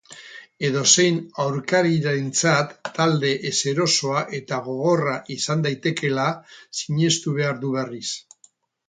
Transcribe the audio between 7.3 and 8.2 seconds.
behar du berriz.